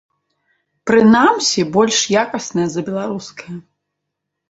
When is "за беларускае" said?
2.75-3.55